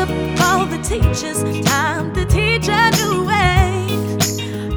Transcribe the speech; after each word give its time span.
up 0.00 0.08
all 0.40 0.64
the 0.64 0.78
teachers. 0.78 1.42
Time 1.66 2.12
to 2.14 2.24
teach 2.24 2.68
a 2.68 2.90
new 3.00 3.26
way. 3.26 3.86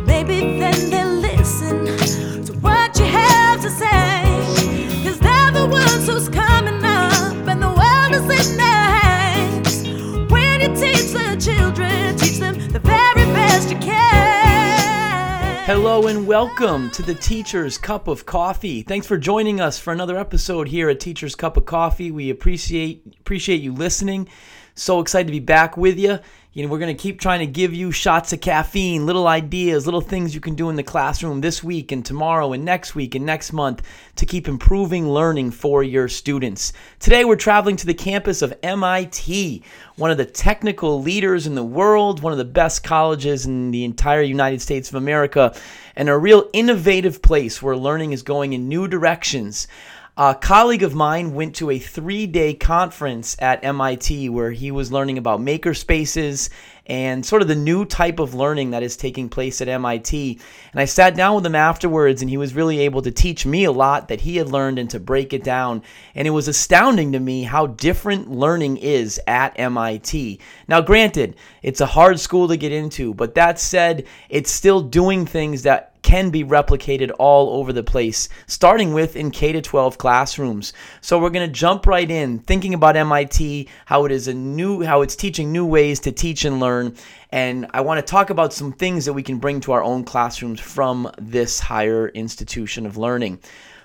Maybe 0.06 0.60
then 0.60 0.90
they'll 0.90 1.16
listen 1.32 1.86
to 2.44 2.54
what 2.60 3.00
you 3.00 3.06
have 3.06 3.62
to 3.62 3.70
say. 3.70 4.24
Cause 5.06 5.20
they're 5.20 5.52
the 5.52 5.66
ones 5.66 6.08
who's 6.08 6.28
coming 6.28 6.84
up, 6.84 7.48
and 7.48 7.62
the 7.62 7.70
world 7.70 8.14
is 8.20 8.50
in 8.50 8.58
their 8.58 8.90
hands. 9.00 9.84
When 10.30 10.60
you 10.60 10.76
teach 10.76 11.14
the 11.14 11.38
children, 11.40 12.18
teach 12.18 12.40
them 12.40 12.56
the 12.74 12.80
very 12.80 13.26
best 13.32 13.70
you 13.70 13.78
can. 13.78 15.66
Hello 15.66 16.08
and 16.08 16.28
welcome 16.28 16.92
to 16.92 17.02
the 17.02 17.16
Teacher's 17.16 17.78
Cup 17.78 18.10
of 18.10 18.26
Coffee. 18.26 18.82
Thanks 18.82 19.08
for 19.08 19.18
joining 19.18 19.62
us 19.62 19.80
for 19.80 19.94
another 19.94 20.18
episode 20.18 20.68
here 20.68 20.90
at 20.90 21.00
Teacher's 21.00 21.36
Cup 21.36 21.56
of 21.56 21.66
Coffee. 21.66 22.12
We 22.12 22.30
appreciate 22.30 23.16
appreciate 23.22 23.62
you 23.62 23.72
listening. 23.72 24.28
So 24.76 25.00
excited 25.00 25.28
to 25.28 25.32
be 25.32 25.40
back 25.40 25.78
with 25.78 26.00
you. 26.00 26.18
You 26.54 26.64
know, 26.64 26.72
we're 26.72 26.80
going 26.80 26.96
to 26.96 27.02
keep 27.02 27.20
trying 27.20 27.40
to 27.40 27.48
give 27.48 27.76
you 27.76 27.92
shots 27.92 28.34
of 28.34 28.42
caffeine, 28.42 29.06
little 29.06 29.28
ideas, 29.28 29.86
little 29.86 30.02
things 30.02 30.34
you 30.34 30.42
can 30.42 30.56
do 30.56 30.70
in 30.70 30.76
the 30.76 30.84
classroom 30.84 31.42
this 31.42 31.64
week 31.64 31.92
and 31.92 32.04
tomorrow 32.04 32.54
and 32.54 32.66
next 32.66 32.96
week 32.96 33.14
and 33.14 33.24
next 33.24 33.54
month 33.54 33.84
to 34.16 34.26
keep 34.26 34.48
improving 34.48 35.10
learning 35.10 35.52
for 35.52 35.84
your 35.84 36.08
students. 36.08 36.74
Today 37.00 37.24
we're 37.24 37.36
traveling 37.36 37.76
to 37.78 37.86
the 37.86 37.94
campus 37.94 38.42
of 38.42 38.54
MIT, 38.64 39.64
one 39.96 40.10
of 40.10 40.18
the 40.18 40.26
technical 40.26 41.02
leaders 41.02 41.46
in 41.46 41.54
the 41.54 41.64
world, 41.64 42.22
one 42.22 42.34
of 42.34 42.40
the 42.40 42.46
best 42.46 42.84
colleges 42.84 43.46
in 43.46 43.70
the 43.70 43.84
entire 43.84 44.24
United 44.24 44.62
States 44.62 44.90
of 44.90 44.96
America, 44.96 45.56
and 45.96 46.10
a 46.10 46.18
real 46.18 46.50
innovative 46.54 47.22
place 47.22 47.62
where 47.62 47.78
learning 47.78 48.12
is 48.12 48.24
going 48.24 48.54
in 48.54 48.68
new 48.68 48.88
directions. 48.88 49.68
A 50.16 50.36
colleague 50.36 50.84
of 50.84 50.94
mine 50.94 51.34
went 51.34 51.56
to 51.56 51.72
a 51.72 51.80
three 51.80 52.28
day 52.28 52.54
conference 52.54 53.36
at 53.40 53.64
MIT 53.66 54.30
where 54.30 54.52
he 54.52 54.70
was 54.70 54.92
learning 54.92 55.18
about 55.18 55.42
maker 55.42 55.74
spaces 55.74 56.52
and 56.86 57.26
sort 57.26 57.42
of 57.42 57.48
the 57.48 57.56
new 57.56 57.84
type 57.84 58.20
of 58.20 58.36
learning 58.36 58.70
that 58.72 58.84
is 58.84 58.96
taking 58.96 59.28
place 59.28 59.60
at 59.60 59.68
MIT. 59.68 60.40
And 60.72 60.80
I 60.80 60.86
sat 60.86 61.16
down 61.16 61.34
with 61.34 61.46
him 61.48 61.56
afterwards, 61.56 62.22
and 62.22 62.30
he 62.30 62.38
was 62.38 62.54
really 62.54 62.82
able 62.82 63.02
to 63.02 63.10
teach 63.10 63.44
me 63.44 63.64
a 63.64 63.72
lot 63.72 64.10
that 64.10 64.22
he 64.22 64.36
had 64.36 64.50
learned 64.50 64.78
and 64.78 64.90
to 64.92 65.00
break 65.00 65.34
it 65.34 65.44
down. 65.44 65.82
And 66.14 66.28
it 66.28 66.32
was 66.32 66.48
astounding 66.48 67.14
to 67.14 67.20
me 67.20 67.42
how 67.42 67.66
different 67.66 68.30
learning 68.30 68.78
is 68.78 69.20
at 69.26 69.60
MIT. 69.60 70.40
Now, 70.68 70.82
granted, 70.82 71.38
it's 71.64 71.82
a 71.82 71.88
hard 71.88 72.20
school 72.20 72.48
to 72.50 72.58
get 72.58 72.72
into, 72.72 73.16
but 73.16 73.34
that 73.34 73.60
said, 73.60 74.06
it's 74.30 74.52
still 74.52 74.82
doing 74.82 75.26
things 75.26 75.64
that 75.64 75.93
can 76.04 76.30
be 76.30 76.44
replicated 76.44 77.12
all 77.18 77.58
over 77.60 77.74
the 77.74 77.82
place, 77.82 78.30
starting 78.46 78.94
with 78.94 79.16
in 79.16 79.32
K 79.32 79.60
12 79.60 79.98
classrooms. 79.98 80.74
So 81.02 81.20
we're 81.20 81.30
going 81.30 81.48
to 81.48 81.54
jump 81.54 81.88
right 81.88 82.10
in, 82.10 82.40
thinking 82.40 82.74
about 82.74 82.96
MIT, 82.96 83.68
how 83.86 84.06
it 84.06 84.12
is 84.12 84.28
a 84.28 84.34
new, 84.34 84.84
how 84.84 85.02
it's 85.02 85.16
teaching 85.16 85.52
new 85.52 85.66
ways 85.66 86.00
to 86.02 86.12
teach 86.12 86.46
and 86.46 86.60
learn. 86.60 86.96
And 87.32 87.68
I 87.74 87.82
want 87.82 88.06
to 88.06 88.10
talk 88.10 88.30
about 88.30 88.54
some 88.54 88.72
things 88.72 89.06
that 89.06 89.14
we 89.14 89.24
can 89.24 89.40
bring 89.40 89.60
to 89.62 89.72
our 89.72 89.84
own 89.84 90.04
classrooms 90.04 90.60
from 90.60 91.10
this 91.18 91.60
higher 91.60 92.10
institution 92.10 92.86
of 92.86 92.98
learning. 92.98 93.40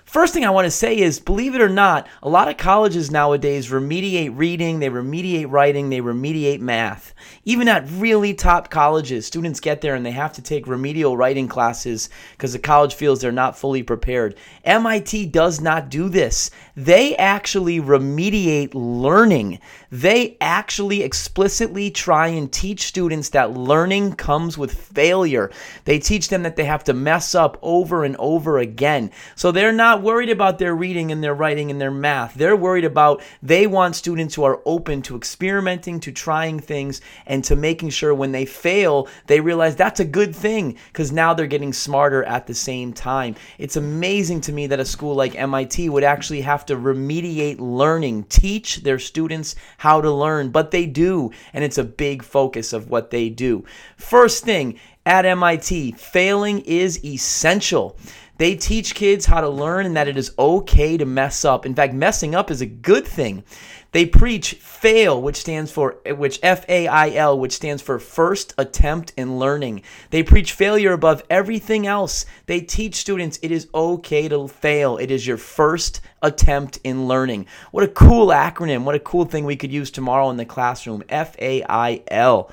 First 0.09 0.33
thing 0.33 0.43
I 0.43 0.49
want 0.49 0.65
to 0.65 0.71
say 0.71 0.97
is, 0.97 1.19
believe 1.19 1.53
it 1.53 1.61
or 1.61 1.69
not, 1.69 2.07
a 2.23 2.29
lot 2.29 2.47
of 2.47 2.57
colleges 2.57 3.11
nowadays 3.11 3.69
remediate 3.69 4.35
reading, 4.35 4.79
they 4.79 4.89
remediate 4.89 5.51
writing, 5.51 5.91
they 5.91 6.01
remediate 6.01 6.61
math. 6.61 7.13
Even 7.45 7.67
at 7.67 7.87
really 7.91 8.33
top 8.33 8.71
colleges, 8.71 9.27
students 9.27 9.59
get 9.59 9.81
there 9.81 9.93
and 9.93 10.03
they 10.03 10.09
have 10.09 10.33
to 10.33 10.41
take 10.41 10.65
remedial 10.65 11.15
writing 11.15 11.47
classes 11.47 12.09
because 12.31 12.53
the 12.53 12.57
college 12.57 12.95
feels 12.95 13.21
they're 13.21 13.31
not 13.31 13.55
fully 13.55 13.83
prepared. 13.83 14.35
MIT 14.63 15.27
does 15.27 15.61
not 15.61 15.91
do 15.91 16.09
this. 16.09 16.49
They 16.75 17.15
actually 17.17 17.79
remediate 17.79 18.71
learning. 18.73 19.59
They 19.91 20.37
actually 20.41 21.03
explicitly 21.03 21.91
try 21.91 22.29
and 22.29 22.51
teach 22.51 22.87
students 22.87 23.29
that 23.29 23.51
learning 23.51 24.13
comes 24.13 24.57
with 24.57 24.73
failure. 24.73 25.51
They 25.85 25.99
teach 25.99 26.29
them 26.29 26.41
that 26.41 26.55
they 26.55 26.65
have 26.65 26.83
to 26.85 26.93
mess 26.93 27.35
up 27.35 27.59
over 27.61 28.03
and 28.03 28.15
over 28.17 28.57
again. 28.57 29.11
So 29.35 29.51
they're 29.51 29.71
not 29.71 29.98
worried 29.99 30.29
about 30.29 30.57
their 30.57 30.75
reading 30.75 31.11
and 31.11 31.23
their 31.23 31.33
writing 31.33 31.69
and 31.69 31.79
their 31.79 31.91
math. 31.91 32.33
They're 32.33 32.55
worried 32.55 32.85
about 32.85 33.21
they 33.43 33.67
want 33.67 33.95
students 33.95 34.35
who 34.35 34.43
are 34.43 34.61
open 34.65 35.01
to 35.03 35.15
experimenting, 35.15 35.99
to 35.99 36.11
trying 36.11 36.59
things, 36.59 37.01
and 37.27 37.43
to 37.43 37.55
making 37.55 37.89
sure 37.89 38.13
when 38.13 38.31
they 38.31 38.45
fail, 38.45 39.07
they 39.27 39.39
realize 39.39 39.75
that's 39.75 39.99
a 39.99 40.05
good 40.05 40.35
thing 40.35 40.77
because 40.87 41.11
now 41.11 41.33
they're 41.33 41.47
getting 41.47 41.73
smarter 41.73 42.23
at 42.23 42.47
the 42.47 42.53
same 42.53 42.93
time. 42.93 43.35
It's 43.57 43.75
amazing 43.75 44.41
to 44.41 44.51
me 44.51 44.67
that 44.67 44.79
a 44.79 44.85
school 44.85 45.15
like 45.15 45.35
MIT 45.35 45.89
would 45.89 46.03
actually 46.03 46.41
have 46.41 46.65
to 46.67 46.75
remediate 46.75 47.59
learning, 47.59 48.23
teach 48.23 48.77
their 48.77 48.99
students 48.99 49.55
how 49.77 50.01
to 50.01 50.11
learn, 50.11 50.49
but 50.49 50.71
they 50.71 50.85
do, 50.85 51.31
and 51.53 51.63
it's 51.63 51.77
a 51.77 51.83
big 51.83 52.23
focus 52.23 52.73
of 52.73 52.89
what 52.89 53.11
they 53.11 53.29
do. 53.29 53.63
First 53.97 54.43
thing, 54.43 54.79
at 55.05 55.25
MIT, 55.25 55.93
failing 55.93 56.59
is 56.59 57.03
essential. 57.03 57.97
They 58.39 58.55
teach 58.55 58.95
kids 58.95 59.25
how 59.25 59.41
to 59.41 59.49
learn 59.49 59.85
and 59.85 59.97
that 59.97 60.07
it 60.07 60.15
is 60.15 60.31
okay 60.39 60.95
to 60.95 61.05
mess 61.05 61.43
up. 61.43 61.65
In 61.65 61.75
fact, 61.75 61.93
messing 61.93 62.35
up 62.35 62.49
is 62.49 62.61
a 62.61 62.65
good 62.65 63.05
thing. 63.05 63.43
They 63.91 64.05
preach 64.05 64.53
FAIL, 64.55 65.19
which 65.19 65.37
stands 65.37 65.71
for 65.71 65.97
which 66.05 66.39
F 66.43 66.63
A 66.69 66.87
I 66.87 67.09
L, 67.09 67.39
which 67.39 67.53
stands 67.53 67.81
for 67.81 67.97
first 67.97 68.53
attempt 68.57 69.13
in 69.17 69.39
learning. 69.39 69.81
They 70.11 70.21
preach 70.21 70.53
failure 70.53 70.93
above 70.93 71.23
everything 71.29 71.87
else. 71.87 72.25
They 72.45 72.61
teach 72.61 72.95
students 72.95 73.39
it 73.41 73.51
is 73.51 73.67
okay 73.73 74.27
to 74.27 74.47
fail. 74.47 74.97
It 74.97 75.09
is 75.09 75.25
your 75.25 75.37
first 75.37 76.01
attempt 76.21 76.79
in 76.83 77.07
learning. 77.07 77.47
What 77.71 77.83
a 77.83 77.87
cool 77.87 78.27
acronym. 78.27 78.83
What 78.83 78.95
a 78.95 78.99
cool 78.99 79.25
thing 79.25 79.45
we 79.45 79.55
could 79.55 79.71
use 79.71 79.89
tomorrow 79.89 80.29
in 80.29 80.37
the 80.37 80.45
classroom. 80.45 81.03
F 81.09 81.35
A 81.39 81.63
I 81.67 82.03
L. 82.09 82.51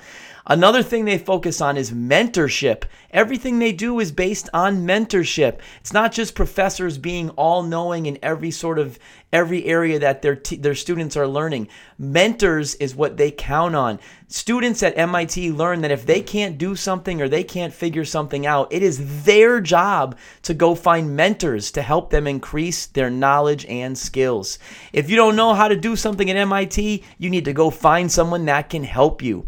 Another 0.49 0.81
thing 0.81 1.05
they 1.05 1.19
focus 1.19 1.61
on 1.61 1.77
is 1.77 1.91
mentorship. 1.91 2.85
Everything 3.11 3.59
they 3.59 3.73
do 3.73 3.99
is 3.99 4.13
based 4.13 4.49
on 4.55 4.87
mentorship. 4.87 5.59
It's 5.81 5.93
not 5.93 6.13
just 6.13 6.37
professors 6.37 6.99
being 6.99 7.31
all 7.31 7.65
knowing 7.65 8.07
in 8.07 8.17
every 8.23 8.53
sort 8.53 8.79
of 8.79 8.97
every 9.33 9.65
area 9.65 9.99
that 9.99 10.23
their 10.23 10.37
t- 10.37 10.55
their 10.55 10.77
students 10.77 11.17
are 11.17 11.26
learning. 11.27 11.69
Mentors 11.99 12.75
is 12.77 12.95
what 12.95 13.17
they 13.17 13.31
count 13.31 13.75
on. 13.75 13.99
Students 14.29 14.83
at 14.83 14.99
MIT 14.99 15.53
learn 15.53 15.83
that 15.83 15.91
if 15.91 16.07
they 16.07 16.21
can't 16.21 16.59
do 16.59 16.75
something 16.75 17.23
or 17.23 17.29
they 17.29 17.45
can't 17.45 17.73
figure 17.73 18.05
something 18.05 18.47
out, 18.47 18.73
it 18.73 18.83
is 18.83 19.25
their 19.25 19.61
job 19.61 20.17
to 20.43 20.55
go 20.55 20.75
find 20.75 21.15
mentors 21.15 21.71
to 21.73 21.83
help 21.83 22.11
them 22.11 22.27
increase 22.27 22.87
their 22.87 23.11
knowledge 23.11 23.65
and 23.67 23.97
skills. 23.97 24.59
If 24.93 25.11
you 25.11 25.17
don't 25.17 25.37
know 25.37 25.55
how 25.55 25.69
to 25.69 25.77
do 25.77 25.97
something 25.97 26.31
at 26.31 26.37
MIT, 26.37 27.05
you 27.19 27.31
need 27.31 27.45
to 27.45 27.53
go 27.53 27.71
find 27.71 28.11
someone 28.11 28.45
that 28.47 28.71
can 28.71 28.85
help 28.85 29.23
you. 29.23 29.47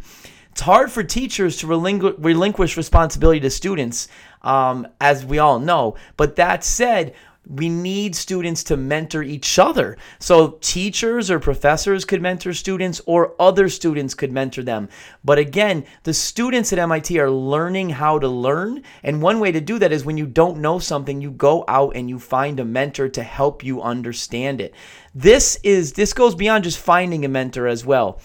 It's 0.58 0.64
hard 0.64 0.90
for 0.90 1.04
teachers 1.04 1.56
to 1.58 1.68
relinqu- 1.68 2.16
relinquish 2.18 2.76
responsibility 2.76 3.38
to 3.40 3.50
students, 3.50 4.08
um, 4.42 4.88
as 5.00 5.24
we 5.24 5.38
all 5.38 5.60
know. 5.60 5.94
But 6.16 6.34
that 6.34 6.64
said, 6.64 7.14
we 7.48 7.68
need 7.68 8.14
students 8.14 8.62
to 8.64 8.76
mentor 8.76 9.22
each 9.22 9.58
other. 9.58 9.96
So, 10.18 10.58
teachers 10.60 11.30
or 11.30 11.40
professors 11.40 12.04
could 12.04 12.20
mentor 12.20 12.52
students, 12.52 13.00
or 13.06 13.34
other 13.40 13.68
students 13.68 14.14
could 14.14 14.32
mentor 14.32 14.62
them. 14.62 14.88
But 15.24 15.38
again, 15.38 15.84
the 16.02 16.14
students 16.14 16.72
at 16.72 16.78
MIT 16.78 17.18
are 17.18 17.30
learning 17.30 17.90
how 17.90 18.18
to 18.18 18.28
learn. 18.28 18.82
And 19.02 19.22
one 19.22 19.40
way 19.40 19.52
to 19.52 19.60
do 19.60 19.78
that 19.78 19.92
is 19.92 20.04
when 20.04 20.18
you 20.18 20.26
don't 20.26 20.58
know 20.58 20.78
something, 20.78 21.20
you 21.20 21.30
go 21.30 21.64
out 21.68 21.96
and 21.96 22.08
you 22.08 22.18
find 22.18 22.60
a 22.60 22.64
mentor 22.64 23.08
to 23.08 23.22
help 23.22 23.64
you 23.64 23.82
understand 23.82 24.60
it. 24.60 24.74
This 25.14 25.58
is 25.62 25.94
this 25.94 26.12
goes 26.12 26.34
beyond 26.34 26.64
just 26.64 26.78
finding 26.78 27.24
a 27.24 27.28
mentor 27.28 27.66
as 27.66 27.84
well. 27.84 28.20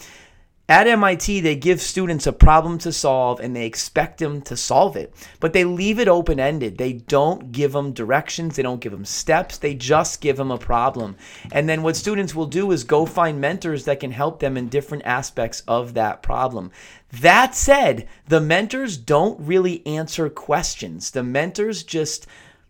At 0.70 0.88
MIT, 0.88 1.42
they 1.42 1.58
give 1.58 1.82
students 1.82 2.26
a 2.26 2.32
problem 2.32 2.78
to 2.80 2.94
solve 2.94 3.42
and 3.42 3.54
they 3.54 3.66
expect 3.66 4.20
them 4.20 4.42
to 4.44 4.56
solve 4.56 4.96
it, 4.96 5.14
but 5.42 5.52
they 5.52 5.66
leave 5.66 6.00
it 6.00 6.08
open 6.08 6.40
ended. 6.40 6.78
They 6.78 6.94
don't 6.94 7.52
give 7.52 7.74
them 7.74 7.92
directions, 7.92 8.56
they 8.56 8.64
don't 8.64 8.80
give 8.80 8.94
them 8.94 9.04
steps, 9.04 9.58
they 9.58 9.76
just 9.76 10.22
give 10.22 10.38
them 10.38 10.52
a 10.52 10.58
problem. 10.58 11.18
And 11.52 11.68
then 11.68 11.84
what 11.84 11.98
students 11.98 12.34
will 12.34 12.46
do 12.46 12.72
is 12.72 12.86
go 12.86 13.06
find 13.06 13.42
mentors 13.42 13.84
that 13.84 14.00
can 14.00 14.12
help 14.12 14.40
them 14.40 14.56
in 14.56 14.70
different 14.70 15.04
aspects 15.06 15.64
of 15.68 15.96
that 15.96 16.24
problem. 16.24 16.72
That 17.12 17.56
said, 17.56 18.08
the 18.30 18.40
mentors 18.40 18.96
don't 18.96 19.38
really 19.42 19.86
answer 19.86 20.30
questions, 20.30 21.12
the 21.12 21.24
mentors 21.24 21.84
just 21.84 22.26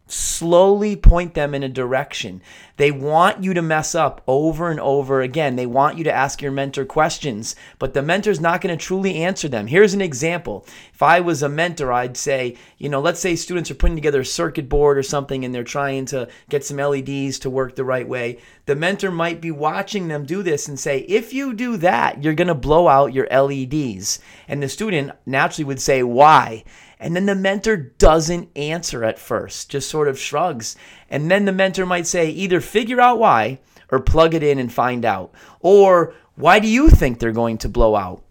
slowly 0.08 0.96
point 0.96 1.34
them 1.34 1.56
in 1.56 1.64
a 1.64 1.70
direction. 1.70 2.42
They 2.78 2.92
want 2.92 3.44
you 3.44 3.54
to 3.54 3.62
mess 3.62 3.96
up 3.96 4.22
over 4.28 4.70
and 4.70 4.80
over 4.80 5.22
again. 5.22 5.56
They 5.56 5.66
want 5.66 5.98
you 5.98 6.04
to 6.04 6.12
ask 6.12 6.42
your 6.42 6.52
mentor 6.52 6.86
questions, 6.86 7.56
but 7.80 7.94
the 7.94 8.02
mentor's 8.02 8.42
not 8.42 8.62
going 8.62 8.78
to 8.78 8.84
truly 8.84 9.16
answer 9.16 9.48
them. 9.48 9.68
Here's 9.68 9.94
an 9.94 10.02
example. 10.02 10.66
If 10.94 11.02
I 11.02 11.20
was 11.20 11.42
a 11.42 11.50
mentor, 11.50 11.92
I'd 11.92 12.18
say, 12.18 12.58
you 12.78 12.90
know, 12.90 13.00
let's 13.00 13.20
say 13.20 13.36
students 13.36 13.72
are 13.72 13.76
putting 13.76 13.96
together 13.96 14.22
a 14.22 14.26
circuit 14.26 14.68
board 14.68 14.98
or 14.98 15.04
something 15.04 15.46
and 15.46 15.54
they're 15.54 15.64
trying 15.64 16.06
to 16.08 16.28
get 16.50 16.66
some 16.66 16.78
LEDs 16.78 17.40
to 17.40 17.50
work 17.50 17.76
the 17.76 17.86
right 17.86 18.08
way. 18.08 18.40
The 18.66 18.76
mentor 18.76 19.12
might 19.12 19.42
be 19.42 19.52
watching 19.52 20.08
them 20.08 20.26
do 20.26 20.42
this 20.42 20.70
and 20.70 20.80
say, 20.80 21.00
if 21.00 21.34
you 21.34 21.54
do 21.54 21.76
that, 21.78 22.24
you're 22.24 22.34
going 22.34 22.48
to 22.48 22.56
blow 22.56 22.88
out 22.88 23.14
your 23.14 23.28
LEDs. 23.28 24.20
And 24.48 24.64
the 24.64 24.70
student 24.70 25.12
naturally 25.26 25.66
would 25.66 25.82
say, 25.82 26.02
why? 26.02 26.64
And 26.98 27.14
then 27.14 27.26
the 27.26 27.36
mentor 27.36 27.76
doesn't 27.76 28.50
answer 28.56 29.04
at 29.04 29.20
first, 29.20 29.70
just 29.70 29.90
sort 29.90 30.08
of 30.08 30.18
shrugs. 30.18 30.78
And 31.10 31.30
then 31.30 31.44
the 31.44 31.52
mentor 31.52 31.86
might 31.86 32.08
say, 32.08 32.30
either 32.30 32.62
figure 32.62 33.02
out 33.02 33.20
why 33.20 33.60
or 33.92 34.00
plug 34.00 34.34
it 34.34 34.44
in 34.44 34.58
and 34.58 34.72
find 34.72 35.04
out. 35.04 35.34
Or 35.60 36.14
why 36.36 36.60
do 36.60 36.68
you 36.68 36.90
think 36.90 37.20
they're 37.20 37.34
going 37.34 37.58
to 37.60 37.70
blow 37.70 37.96
out? 37.96 38.23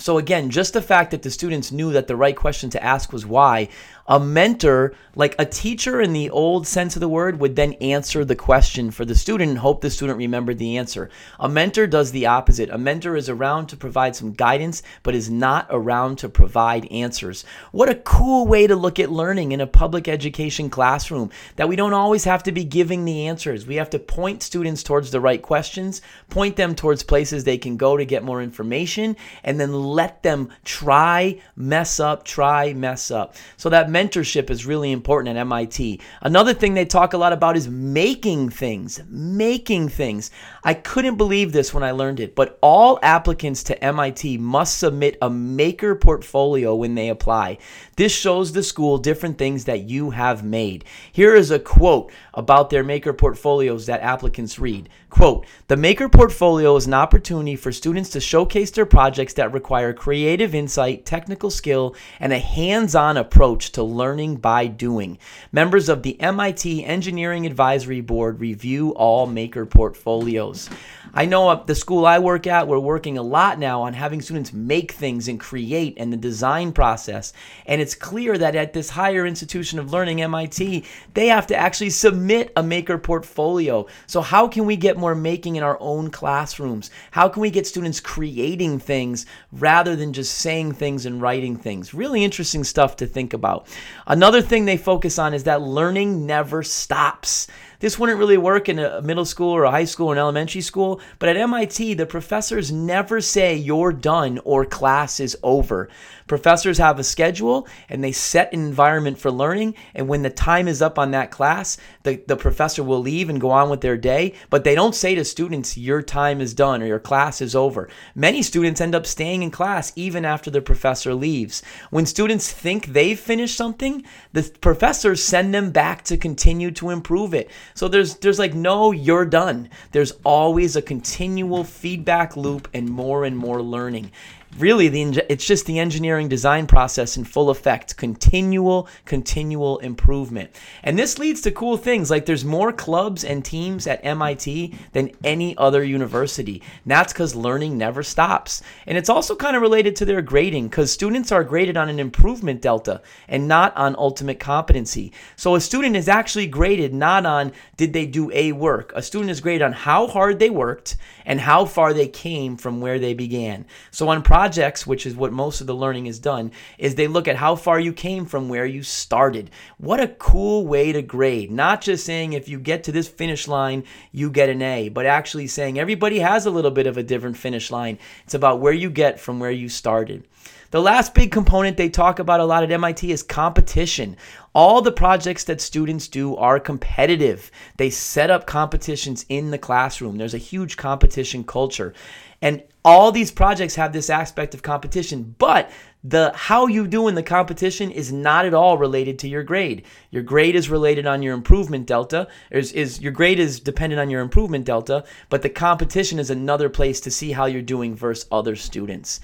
So, 0.00 0.18
again, 0.18 0.50
just 0.50 0.72
the 0.72 0.82
fact 0.82 1.10
that 1.10 1.22
the 1.22 1.30
students 1.30 1.70
knew 1.70 1.92
that 1.92 2.06
the 2.06 2.16
right 2.16 2.34
question 2.34 2.70
to 2.70 2.82
ask 2.82 3.12
was 3.12 3.26
why, 3.26 3.68
a 4.06 4.18
mentor, 4.18 4.92
like 5.14 5.36
a 5.38 5.44
teacher 5.44 6.00
in 6.00 6.12
the 6.12 6.30
old 6.30 6.66
sense 6.66 6.96
of 6.96 7.00
the 7.00 7.08
word, 7.08 7.38
would 7.38 7.54
then 7.54 7.74
answer 7.74 8.24
the 8.24 8.34
question 8.34 8.90
for 8.90 9.04
the 9.04 9.14
student 9.14 9.50
and 9.50 9.58
hope 9.58 9.82
the 9.82 9.90
student 9.90 10.18
remembered 10.18 10.58
the 10.58 10.78
answer. 10.78 11.10
A 11.38 11.48
mentor 11.48 11.86
does 11.86 12.10
the 12.10 12.26
opposite. 12.26 12.70
A 12.70 12.78
mentor 12.78 13.14
is 13.14 13.28
around 13.28 13.68
to 13.68 13.76
provide 13.76 14.16
some 14.16 14.32
guidance, 14.32 14.82
but 15.04 15.14
is 15.14 15.30
not 15.30 15.68
around 15.70 16.16
to 16.18 16.28
provide 16.28 16.90
answers. 16.90 17.44
What 17.70 17.88
a 17.88 17.94
cool 17.94 18.48
way 18.48 18.66
to 18.66 18.74
look 18.74 18.98
at 18.98 19.12
learning 19.12 19.52
in 19.52 19.60
a 19.60 19.66
public 19.66 20.08
education 20.08 20.70
classroom 20.70 21.30
that 21.54 21.68
we 21.68 21.76
don't 21.76 21.92
always 21.92 22.24
have 22.24 22.42
to 22.44 22.52
be 22.52 22.64
giving 22.64 23.04
the 23.04 23.28
answers. 23.28 23.64
We 23.64 23.76
have 23.76 23.90
to 23.90 23.98
point 24.00 24.42
students 24.42 24.82
towards 24.82 25.12
the 25.12 25.20
right 25.20 25.40
questions, 25.40 26.02
point 26.30 26.56
them 26.56 26.74
towards 26.74 27.04
places 27.04 27.44
they 27.44 27.58
can 27.58 27.76
go 27.76 27.96
to 27.96 28.04
get 28.04 28.24
more 28.24 28.42
information, 28.42 29.16
and 29.44 29.60
then 29.60 29.72
let 29.90 30.22
them 30.22 30.50
try, 30.64 31.40
mess 31.56 32.00
up, 32.00 32.24
try, 32.24 32.72
mess 32.72 33.10
up. 33.10 33.34
So 33.56 33.68
that 33.70 33.88
mentorship 33.88 34.50
is 34.50 34.66
really 34.66 34.92
important 34.92 35.36
at 35.36 35.40
MIT. 35.40 36.00
Another 36.22 36.54
thing 36.54 36.74
they 36.74 36.84
talk 36.84 37.12
a 37.12 37.18
lot 37.18 37.32
about 37.32 37.56
is 37.56 37.68
making 37.68 38.50
things. 38.50 39.00
Making 39.08 39.88
things. 39.88 40.30
I 40.62 40.74
couldn't 40.74 41.16
believe 41.16 41.52
this 41.52 41.74
when 41.74 41.82
I 41.82 41.90
learned 41.90 42.20
it, 42.20 42.34
but 42.34 42.58
all 42.62 42.98
applicants 43.02 43.62
to 43.64 43.84
MIT 43.84 44.38
must 44.38 44.78
submit 44.78 45.18
a 45.20 45.30
maker 45.30 45.94
portfolio 45.94 46.74
when 46.74 46.94
they 46.94 47.08
apply. 47.08 47.58
This 47.96 48.12
shows 48.12 48.52
the 48.52 48.62
school 48.62 48.98
different 48.98 49.38
things 49.38 49.64
that 49.64 49.82
you 49.88 50.10
have 50.10 50.44
made. 50.44 50.84
Here 51.12 51.34
is 51.34 51.50
a 51.50 51.58
quote 51.58 52.12
about 52.34 52.70
their 52.70 52.84
maker 52.84 53.12
portfolios 53.12 53.86
that 53.86 54.02
applicants 54.02 54.58
read. 54.58 54.88
Quote, 55.10 55.44
the 55.66 55.76
maker 55.76 56.08
portfolio 56.08 56.76
is 56.76 56.86
an 56.86 56.94
opportunity 56.94 57.56
for 57.56 57.72
students 57.72 58.10
to 58.10 58.20
showcase 58.20 58.70
their 58.70 58.86
projects 58.86 59.34
that 59.34 59.52
require 59.52 59.92
creative 59.92 60.54
insight, 60.54 61.04
technical 61.04 61.50
skill, 61.50 61.96
and 62.20 62.32
a 62.32 62.38
hands-on 62.38 63.16
approach 63.16 63.72
to 63.72 63.82
learning 63.82 64.36
by 64.36 64.68
doing. 64.68 65.18
Members 65.50 65.88
of 65.88 66.04
the 66.04 66.18
MIT 66.20 66.84
Engineering 66.84 67.44
Advisory 67.44 68.00
Board 68.00 68.38
review 68.38 68.90
all 68.90 69.26
maker 69.26 69.66
portfolios. 69.66 70.70
I 71.12 71.26
know 71.26 71.50
at 71.50 71.66
the 71.66 71.74
school 71.74 72.06
I 72.06 72.18
work 72.18 72.46
at, 72.46 72.68
we're 72.68 72.78
working 72.78 73.18
a 73.18 73.22
lot 73.22 73.58
now 73.58 73.82
on 73.82 73.94
having 73.94 74.20
students 74.20 74.52
make 74.52 74.92
things 74.92 75.28
and 75.28 75.40
create 75.40 75.94
and 75.96 76.12
the 76.12 76.16
design 76.16 76.72
process. 76.72 77.32
And 77.66 77.80
it's 77.80 77.94
clear 77.94 78.38
that 78.38 78.54
at 78.54 78.72
this 78.72 78.90
higher 78.90 79.26
institution 79.26 79.78
of 79.78 79.92
learning, 79.92 80.22
MIT, 80.22 80.84
they 81.14 81.26
have 81.28 81.46
to 81.48 81.56
actually 81.56 81.90
submit 81.90 82.52
a 82.56 82.62
maker 82.62 82.98
portfolio. 82.98 83.86
So, 84.06 84.20
how 84.20 84.46
can 84.48 84.66
we 84.66 84.76
get 84.76 84.96
more 84.96 85.14
making 85.14 85.56
in 85.56 85.62
our 85.62 85.78
own 85.80 86.10
classrooms? 86.10 86.90
How 87.10 87.28
can 87.28 87.42
we 87.42 87.50
get 87.50 87.66
students 87.66 88.00
creating 88.00 88.78
things 88.78 89.26
rather 89.52 89.96
than 89.96 90.12
just 90.12 90.38
saying 90.38 90.72
things 90.72 91.06
and 91.06 91.20
writing 91.20 91.56
things? 91.56 91.92
Really 91.92 92.22
interesting 92.24 92.64
stuff 92.64 92.96
to 92.96 93.06
think 93.06 93.32
about. 93.32 93.66
Another 94.06 94.42
thing 94.42 94.64
they 94.64 94.76
focus 94.76 95.18
on 95.18 95.34
is 95.34 95.44
that 95.44 95.62
learning 95.62 96.26
never 96.26 96.62
stops. 96.62 97.48
This 97.80 97.98
wouldn't 97.98 98.18
really 98.18 98.36
work 98.36 98.68
in 98.68 98.78
a 98.78 99.00
middle 99.00 99.24
school 99.24 99.50
or 99.50 99.64
a 99.64 99.70
high 99.70 99.86
school 99.86 100.08
or 100.08 100.12
an 100.12 100.18
elementary 100.18 100.60
school, 100.60 101.00
but 101.18 101.30
at 101.30 101.36
MIT, 101.38 101.94
the 101.94 102.04
professors 102.04 102.70
never 102.70 103.22
say 103.22 103.56
you're 103.56 103.92
done 103.92 104.38
or 104.44 104.66
class 104.66 105.18
is 105.18 105.36
over. 105.42 105.88
Professors 106.26 106.78
have 106.78 106.98
a 106.98 107.04
schedule 107.04 107.66
and 107.88 108.04
they 108.04 108.12
set 108.12 108.52
an 108.52 108.60
environment 108.60 109.18
for 109.18 109.32
learning. 109.32 109.74
And 109.94 110.06
when 110.06 110.22
the 110.22 110.30
time 110.30 110.68
is 110.68 110.80
up 110.80 110.98
on 110.98 111.10
that 111.10 111.32
class, 111.32 111.76
the, 112.04 112.22
the 112.26 112.36
professor 112.36 112.84
will 112.84 113.00
leave 113.00 113.28
and 113.28 113.40
go 113.40 113.50
on 113.50 113.68
with 113.68 113.80
their 113.80 113.96
day. 113.96 114.34
But 114.48 114.62
they 114.62 114.76
don't 114.76 114.94
say 114.94 115.16
to 115.16 115.24
students, 115.24 115.76
your 115.76 116.02
time 116.02 116.40
is 116.40 116.54
done 116.54 116.82
or 116.82 116.86
your 116.86 117.00
class 117.00 117.40
is 117.40 117.56
over. 117.56 117.88
Many 118.14 118.42
students 118.42 118.80
end 118.80 118.94
up 118.94 119.06
staying 119.06 119.42
in 119.42 119.50
class 119.50 119.92
even 119.96 120.24
after 120.24 120.52
the 120.52 120.60
professor 120.60 121.14
leaves. 121.14 121.62
When 121.90 122.06
students 122.06 122.52
think 122.52 122.86
they've 122.86 123.18
finished 123.18 123.56
something, 123.56 124.04
the 124.32 124.48
professors 124.60 125.24
send 125.24 125.52
them 125.52 125.72
back 125.72 126.04
to 126.04 126.16
continue 126.16 126.70
to 126.72 126.90
improve 126.90 127.34
it. 127.34 127.50
So 127.74 127.88
there's 127.88 128.16
there's 128.16 128.38
like 128.38 128.54
no 128.54 128.92
you're 128.92 129.24
done. 129.24 129.68
There's 129.92 130.12
always 130.24 130.76
a 130.76 130.82
continual 130.82 131.64
feedback 131.64 132.36
loop 132.36 132.68
and 132.74 132.88
more 132.88 133.24
and 133.24 133.36
more 133.36 133.62
learning 133.62 134.12
really 134.58 134.88
the 134.88 135.24
it's 135.28 135.46
just 135.46 135.66
the 135.66 135.78
engineering 135.78 136.28
design 136.28 136.66
process 136.66 137.16
in 137.16 137.24
full 137.24 137.50
effect 137.50 137.96
continual 137.96 138.88
continual 139.04 139.78
improvement. 139.78 140.50
And 140.82 140.98
this 140.98 141.18
leads 141.18 141.40
to 141.42 141.52
cool 141.52 141.76
things 141.76 142.10
like 142.10 142.26
there's 142.26 142.44
more 142.44 142.72
clubs 142.72 143.24
and 143.24 143.44
teams 143.44 143.86
at 143.86 144.04
MIT 144.04 144.74
than 144.92 145.10
any 145.24 145.56
other 145.56 145.84
university. 145.84 146.62
And 146.84 146.90
that's 146.90 147.12
because 147.12 147.34
learning 147.34 147.78
never 147.78 148.02
stops. 148.02 148.62
And 148.86 148.98
it's 148.98 149.08
also 149.08 149.36
kind 149.36 149.56
of 149.56 149.62
related 149.62 149.96
to 149.96 150.04
their 150.04 150.22
grading 150.22 150.68
because 150.68 150.92
students 150.92 151.32
are 151.32 151.44
graded 151.44 151.76
on 151.76 151.88
an 151.88 152.00
improvement 152.00 152.60
delta 152.60 153.02
and 153.28 153.46
not 153.46 153.76
on 153.76 153.94
ultimate 153.96 154.40
competency. 154.40 155.12
So 155.36 155.54
a 155.54 155.60
student 155.60 155.96
is 155.96 156.08
actually 156.08 156.46
graded 156.46 156.92
not 156.92 157.24
on 157.24 157.52
did 157.76 157.92
they 157.92 158.06
do 158.06 158.30
a 158.32 158.52
work? 158.52 158.92
A 158.94 159.02
student 159.02 159.30
is 159.30 159.40
graded 159.40 159.62
on 159.62 159.72
how 159.72 160.06
hard 160.06 160.38
they 160.38 160.50
worked 160.50 160.96
and 161.24 161.40
how 161.40 161.64
far 161.64 161.92
they 161.92 162.08
came 162.08 162.56
from 162.56 162.80
where 162.80 162.98
they 162.98 163.14
began. 163.14 163.64
So 163.90 164.08
on 164.08 164.22
projects, 164.40 164.86
which 164.86 165.04
is 165.04 165.14
what 165.14 165.34
most 165.34 165.60
of 165.60 165.66
the 165.66 165.74
learning 165.74 166.06
is 166.06 166.18
done, 166.18 166.50
is 166.78 166.94
they 166.94 167.06
look 167.06 167.28
at 167.28 167.36
how 167.36 167.54
far 167.54 167.78
you 167.78 167.92
came 167.92 168.24
from 168.24 168.48
where 168.48 168.64
you 168.64 168.82
started. 168.82 169.50
What 169.76 170.00
a 170.00 170.08
cool 170.08 170.66
way 170.66 170.92
to 170.92 171.02
grade. 171.02 171.50
Not 171.50 171.82
just 171.82 172.06
saying 172.06 172.32
if 172.32 172.48
you 172.48 172.58
get 172.58 172.84
to 172.84 172.92
this 172.92 173.06
finish 173.06 173.46
line, 173.46 173.84
you 174.12 174.30
get 174.30 174.48
an 174.48 174.62
A, 174.62 174.88
but 174.88 175.04
actually 175.04 175.46
saying 175.46 175.78
everybody 175.78 176.20
has 176.20 176.46
a 176.46 176.50
little 176.50 176.70
bit 176.70 176.86
of 176.86 176.96
a 176.96 177.02
different 177.02 177.36
finish 177.36 177.70
line. 177.70 177.98
It's 178.24 178.32
about 178.32 178.60
where 178.60 178.72
you 178.72 178.88
get 178.88 179.20
from 179.20 179.40
where 179.40 179.50
you 179.50 179.68
started. 179.68 180.24
The 180.70 180.80
last 180.80 181.14
big 181.14 181.32
component 181.32 181.76
they 181.76 181.90
talk 181.90 182.18
about 182.18 182.40
a 182.40 182.44
lot 182.46 182.62
at 182.62 182.70
MIT 182.70 183.12
is 183.12 183.22
competition. 183.22 184.16
All 184.52 184.82
the 184.82 184.92
projects 184.92 185.44
that 185.44 185.60
students 185.60 186.08
do 186.08 186.36
are 186.36 186.58
competitive. 186.58 187.50
They 187.76 187.90
set 187.90 188.30
up 188.30 188.46
competitions 188.46 189.24
in 189.28 189.50
the 189.52 189.58
classroom. 189.58 190.16
There's 190.16 190.34
a 190.34 190.38
huge 190.38 190.76
competition 190.76 191.44
culture. 191.44 191.94
And 192.42 192.62
all 192.84 193.12
these 193.12 193.30
projects 193.30 193.74
have 193.74 193.92
this 193.92 194.08
aspect 194.08 194.54
of 194.54 194.62
competition, 194.62 195.34
but 195.38 195.70
the 196.02 196.32
how 196.34 196.66
you 196.66 196.86
do 196.86 197.08
in 197.08 197.14
the 197.14 197.22
competition 197.22 197.90
is 197.90 198.10
not 198.10 198.46
at 198.46 198.54
all 198.54 198.78
related 198.78 199.18
to 199.18 199.28
your 199.28 199.42
grade. 199.42 199.84
Your 200.10 200.22
grade 200.22 200.56
is 200.56 200.70
related 200.70 201.06
on 201.06 201.22
your 201.22 201.34
improvement 201.34 201.86
delta. 201.86 202.26
Is, 202.50 202.72
is 202.72 203.00
your 203.00 203.12
grade 203.12 203.38
is 203.38 203.60
dependent 203.60 204.00
on 204.00 204.08
your 204.08 204.22
improvement 204.22 204.64
delta, 204.64 205.04
but 205.28 205.42
the 205.42 205.50
competition 205.50 206.18
is 206.18 206.30
another 206.30 206.70
place 206.70 207.00
to 207.00 207.10
see 207.10 207.32
how 207.32 207.44
you're 207.44 207.60
doing 207.60 207.94
versus 207.94 208.26
other 208.32 208.56
students. 208.56 209.20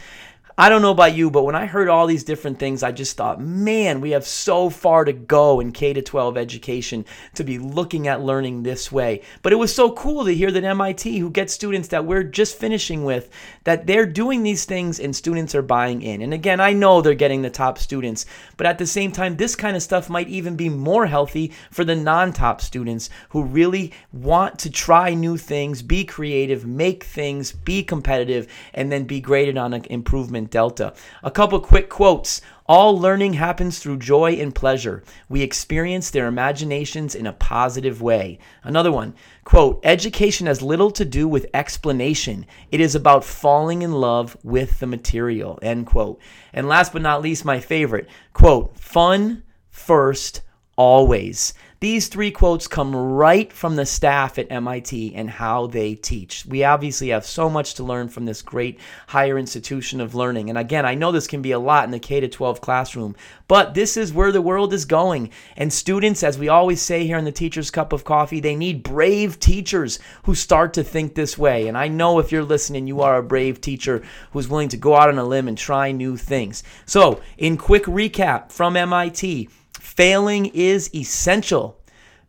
I 0.58 0.70
don't 0.70 0.81
know 0.81 0.91
about 0.91 1.14
you, 1.14 1.31
but 1.31 1.43
when 1.43 1.55
I 1.55 1.67
heard 1.67 1.91
all 1.91 2.06
these 2.06 2.25
different 2.25 2.58
things, 2.58 2.82
I 2.82 2.91
just 2.91 3.15
thought, 3.15 3.39
man, 3.39 4.01
we 4.01 4.13
have 4.13 4.27
so 4.27 4.70
far 4.70 5.05
to 5.05 5.13
go 5.13 5.60
in 5.60 5.70
K 5.70 5.93
to 5.93 6.01
12 6.01 6.39
education 6.39 7.05
to 7.34 7.44
be 7.44 7.58
looking 7.58 8.08
at 8.08 8.22
learning 8.22 8.63
this 8.63 8.91
way. 8.91 9.20
But 9.43 9.53
it 9.53 9.56
was 9.56 9.75
so 9.75 9.93
cool 9.93 10.25
to 10.25 10.34
hear 10.34 10.51
that 10.51 10.65
MIT, 10.65 11.19
who 11.19 11.29
gets 11.29 11.53
students 11.53 11.89
that 11.89 12.06
we're 12.06 12.22
just 12.22 12.56
finishing 12.56 13.05
with, 13.05 13.29
that 13.65 13.86
they're 13.86 14.06
doing 14.06 14.44
these 14.44 14.65
things 14.65 14.98
and 14.98 15.15
students 15.15 15.55
are 15.55 15.60
buying 15.60 16.01
in. 16.01 16.22
And 16.22 16.32
again, 16.32 16.58
I 16.58 16.72
know 16.72 17.03
they're 17.03 17.13
getting 17.13 17.43
the 17.43 17.51
top 17.51 17.77
students, 17.77 18.25
but 18.56 18.67
at 18.67 18.79
the 18.79 18.86
same 18.86 19.13
time, 19.13 19.36
this 19.36 19.56
kind 19.56 19.77
of 19.77 19.82
stuff 19.82 20.08
might 20.08 20.29
even 20.29 20.56
be 20.56 20.70
more 20.70 21.05
healthy 21.05 21.53
for 21.70 21.84
the 21.84 21.94
non 21.94 22.32
top 22.32 22.63
students 22.63 23.10
who 23.29 23.43
really 23.43 23.93
want 24.10 24.58
to 24.60 24.70
try 24.70 25.13
new 25.13 25.36
things, 25.36 25.82
be 25.82 26.03
creative, 26.03 26.65
make 26.65 27.05
things, 27.05 27.53
be 27.53 27.82
competitive, 27.82 28.51
and 28.72 28.91
then 28.91 29.05
be 29.05 29.20
graded 29.20 29.58
on 29.58 29.75
an 29.75 29.84
improvement 29.91 30.45
Delta. 30.50 30.94
A 31.22 31.31
couple 31.31 31.60
quick 31.60 31.88
quotes. 31.88 32.41
All 32.67 32.98
learning 32.98 33.34
happens 33.34 33.79
through 33.79 33.98
joy 33.98 34.32
and 34.32 34.55
pleasure. 34.55 35.05
We 35.29 35.43
experience 35.43 36.10
their 36.10 36.26
imaginations 36.26 37.15
in 37.15 37.26
a 37.26 37.32
positive 37.32 38.03
way. 38.03 38.38
Another 38.65 38.91
one, 38.91 39.15
quote, 39.44 39.81
education 39.84 40.48
has 40.48 40.62
little 40.62 40.91
to 40.93 41.05
do 41.05 41.29
with 41.29 41.46
explanation. 41.55 42.46
It 42.72 42.81
is 42.81 42.94
about 42.94 43.24
falling 43.24 43.82
in 43.82 43.93
love 43.93 44.36
with 44.43 44.81
the 44.81 44.86
material, 44.86 45.58
end 45.62 45.86
quote. 45.86 46.20
And 46.53 46.67
last 46.67 46.93
but 46.93 47.03
not 47.03 47.22
least, 47.22 47.44
my 47.44 47.60
favorite, 47.60 48.08
quote, 48.32 48.76
fun 48.76 49.44
first, 49.70 50.43
always. 50.76 51.55
These 51.81 52.09
three 52.09 52.31
quotes 52.31 52.67
come 52.67 52.97
right 52.97 53.53
from 53.53 53.77
the 53.77 53.85
staff 53.85 54.39
at 54.39 54.51
MIT 54.51 55.15
and 55.15 55.29
how 55.29 55.67
they 55.67 55.95
teach. 55.95 56.47
We 56.47 56.65
obviously 56.65 57.09
have 57.09 57.27
so 57.27 57.51
much 57.51 57.75
to 57.75 57.85
learn 57.85 58.09
from 58.09 58.25
this 58.25 58.41
great 58.41 58.81
higher 59.09 59.39
institution 59.39 60.01
of 60.01 60.15
learning. 60.15 60.49
And 60.49 60.59
again, 60.59 60.87
I 60.87 60.95
know 60.95 61.13
this 61.13 61.27
can 61.27 61.43
be 61.43 61.53
a 61.53 61.59
lot 61.59 61.85
in 61.85 61.91
the 61.91 61.99
K 61.99 62.27
12 62.27 62.63
classroom, 62.63 63.15
but 63.47 63.75
this 63.75 63.99
is 63.99 64.13
where 64.13 64.33
the 64.33 64.41
world 64.41 64.73
is 64.73 64.87
going. 64.87 65.31
And 65.55 65.71
students, 65.71 66.23
as 66.23 66.39
we 66.39 66.49
always 66.49 66.81
say 66.81 67.06
here 67.06 67.19
in 67.19 67.27
the 67.27 67.33
Teacher's 67.33 67.71
Cup 67.71 67.93
of 67.93 68.05
Coffee, 68.05 68.41
they 68.41 68.56
need 68.56 68.83
brave 68.83 69.39
teachers 69.39 69.99
who 70.23 70.35
start 70.35 70.73
to 70.75 70.85
think 70.85 71.15
this 71.15 71.37
way. 71.37 71.69
And 71.69 71.77
I 71.77 71.89
know 71.89 72.19
if 72.19 72.33
you're 72.33 72.43
listening, 72.43 72.87
you 72.87 73.03
are 73.03 73.19
a 73.19 73.23
brave 73.23 73.61
teacher 73.61 74.03
who's 74.33 74.49
willing 74.49 74.71
to 74.71 74.79
go 74.79 74.97
out 74.97 75.11
on 75.11 75.19
a 75.19 75.25
limb 75.25 75.47
and 75.47 75.59
try 75.59 75.93
new 75.93 76.17
things. 76.17 76.63
So, 76.87 77.21
in 77.37 77.59
quick 77.59 77.85
recap 77.85 78.51
from 78.51 78.77
MIT, 78.77 79.51
Failing 79.86 80.46
is 80.46 80.93
essential. 80.94 81.78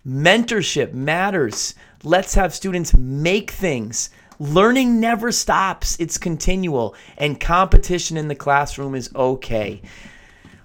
Mentorship 0.07 0.93
matters. 0.93 1.73
Let's 2.03 2.35
have 2.35 2.53
students 2.53 2.95
make 2.95 3.49
things. 3.51 4.11
Learning 4.39 5.01
never 5.01 5.31
stops, 5.31 5.97
it's 5.99 6.19
continual, 6.19 6.95
and 7.17 7.39
competition 7.39 8.15
in 8.15 8.27
the 8.27 8.35
classroom 8.35 8.93
is 8.93 9.09
okay. 9.15 9.81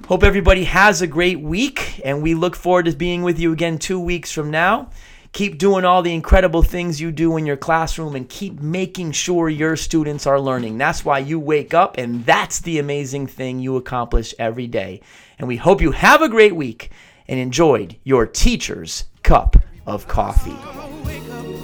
Hope 0.06 0.22
everybody 0.22 0.64
has 0.64 1.00
a 1.00 1.06
great 1.06 1.40
week, 1.40 2.00
and 2.04 2.22
we 2.22 2.34
look 2.34 2.54
forward 2.54 2.84
to 2.84 2.92
being 2.92 3.22
with 3.22 3.40
you 3.40 3.52
again 3.52 3.78
two 3.78 3.98
weeks 3.98 4.30
from 4.30 4.50
now. 4.50 4.90
Keep 5.32 5.56
doing 5.56 5.86
all 5.86 6.02
the 6.02 6.12
incredible 6.12 6.62
things 6.62 7.00
you 7.00 7.10
do 7.10 7.38
in 7.38 7.46
your 7.46 7.56
classroom 7.56 8.14
and 8.14 8.28
keep 8.28 8.60
making 8.60 9.12
sure 9.12 9.48
your 9.48 9.76
students 9.76 10.26
are 10.26 10.38
learning. 10.38 10.76
That's 10.76 11.06
why 11.06 11.20
you 11.20 11.40
wake 11.40 11.72
up, 11.72 11.96
and 11.96 12.26
that's 12.26 12.60
the 12.60 12.78
amazing 12.78 13.28
thing 13.28 13.58
you 13.58 13.76
accomplish 13.76 14.34
every 14.38 14.66
day. 14.66 15.00
And 15.38 15.48
we 15.48 15.56
hope 15.56 15.80
you 15.80 15.92
have 15.92 16.20
a 16.20 16.28
great 16.28 16.54
week 16.54 16.90
and 17.28 17.40
enjoyed 17.40 17.96
your 18.04 18.26
teacher's 18.26 19.04
cup 19.22 19.56
of 19.86 20.06
coffee. 20.06 20.56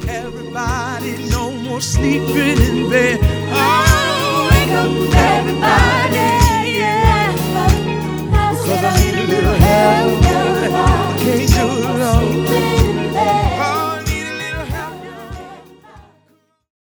Everybody, 0.09 1.29
no 1.29 1.53
more 1.53 1.83
sleeping 1.83 2.59
in 2.63 2.89
bed. 2.89 3.19
Oh, 3.23 4.49
wake 4.51 4.71
up, 4.71 5.15
everybody. 5.15 6.38